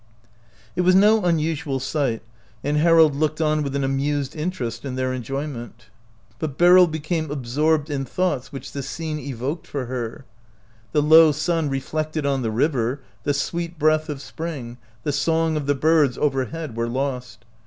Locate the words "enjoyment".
5.13-5.91